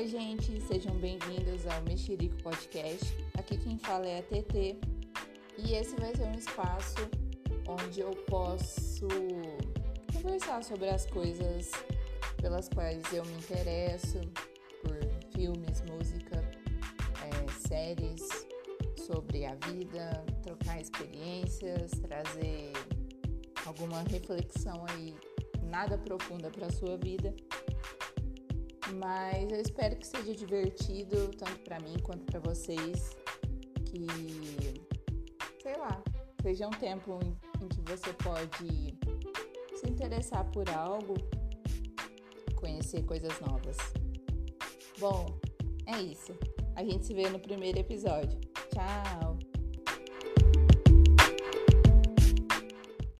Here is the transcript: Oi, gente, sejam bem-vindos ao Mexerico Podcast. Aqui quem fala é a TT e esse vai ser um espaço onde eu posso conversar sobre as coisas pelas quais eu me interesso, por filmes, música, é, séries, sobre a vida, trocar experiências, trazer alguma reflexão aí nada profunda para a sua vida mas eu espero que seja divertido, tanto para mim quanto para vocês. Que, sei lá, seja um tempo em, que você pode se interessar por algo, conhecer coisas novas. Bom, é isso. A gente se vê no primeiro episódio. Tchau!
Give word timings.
Oi, 0.00 0.06
gente, 0.06 0.58
sejam 0.62 0.96
bem-vindos 0.96 1.66
ao 1.66 1.82
Mexerico 1.82 2.34
Podcast. 2.42 3.14
Aqui 3.38 3.58
quem 3.58 3.76
fala 3.76 4.06
é 4.06 4.20
a 4.20 4.22
TT 4.22 4.80
e 5.58 5.74
esse 5.74 5.94
vai 5.96 6.16
ser 6.16 6.22
um 6.22 6.32
espaço 6.32 6.96
onde 7.68 8.00
eu 8.00 8.10
posso 8.26 9.06
conversar 10.10 10.64
sobre 10.64 10.88
as 10.88 11.04
coisas 11.04 11.70
pelas 12.40 12.66
quais 12.70 13.02
eu 13.12 13.22
me 13.26 13.34
interesso, 13.34 14.20
por 14.82 14.96
filmes, 15.34 15.82
música, 15.82 16.50
é, 17.22 17.68
séries, 17.68 18.26
sobre 18.96 19.44
a 19.44 19.54
vida, 19.66 20.24
trocar 20.42 20.80
experiências, 20.80 21.90
trazer 22.00 22.72
alguma 23.66 24.02
reflexão 24.04 24.82
aí 24.88 25.14
nada 25.62 25.98
profunda 25.98 26.50
para 26.50 26.68
a 26.68 26.72
sua 26.72 26.96
vida 26.96 27.34
mas 29.00 29.50
eu 29.50 29.60
espero 29.60 29.96
que 29.96 30.06
seja 30.06 30.34
divertido, 30.34 31.30
tanto 31.38 31.58
para 31.60 31.80
mim 31.80 31.96
quanto 32.02 32.24
para 32.26 32.38
vocês. 32.40 33.16
Que, 33.86 34.06
sei 35.62 35.76
lá, 35.78 36.02
seja 36.42 36.68
um 36.68 36.70
tempo 36.70 37.18
em, 37.24 37.68
que 37.68 37.80
você 37.80 38.12
pode 38.12 38.98
se 39.74 39.90
interessar 39.90 40.44
por 40.50 40.68
algo, 40.68 41.14
conhecer 42.54 43.02
coisas 43.04 43.40
novas. 43.40 43.76
Bom, 44.98 45.26
é 45.86 45.98
isso. 45.98 46.36
A 46.76 46.84
gente 46.84 47.06
se 47.06 47.14
vê 47.14 47.28
no 47.30 47.38
primeiro 47.38 47.78
episódio. 47.78 48.38
Tchau! 48.70 49.38